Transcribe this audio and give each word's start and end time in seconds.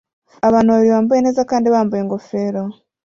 Abantu 0.47 0.69
babiri 0.73 0.91
bambaye 0.95 1.21
neza 1.23 1.41
kandi 1.51 1.67
bambaye 1.75 2.01
ingofero 2.01 2.61